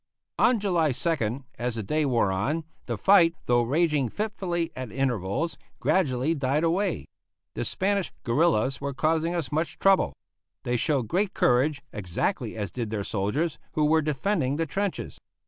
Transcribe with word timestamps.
On 0.39 0.59
July 0.59 0.93
2nd, 0.93 1.43
as 1.59 1.75
the 1.75 1.83
day 1.83 2.05
wore 2.05 2.31
on, 2.31 2.63
the 2.87 2.97
fight, 2.97 3.35
though 3.45 3.61
raging 3.61 4.09
fitfully 4.09 4.71
at 4.75 4.91
intervals, 4.91 5.59
gradually 5.79 6.33
died 6.33 6.63
away. 6.63 7.05
The 7.53 7.63
Spanish 7.63 8.11
guerillas 8.23 8.81
were 8.81 8.95
causing 8.95 9.35
us 9.35 9.51
much 9.51 9.77
trouble. 9.77 10.13
They 10.63 10.75
showed 10.75 11.07
great 11.07 11.35
courage, 11.35 11.83
exactly 11.93 12.55
as 12.57 12.71
did 12.71 12.89
their 12.89 13.03
soldiers 13.03 13.59
who 13.73 13.85
were 13.85 14.01
defending 14.01 14.55
the 14.55 14.65
trenches. 14.65 15.19